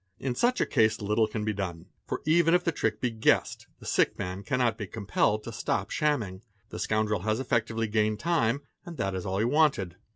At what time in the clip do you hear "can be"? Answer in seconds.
1.27-1.53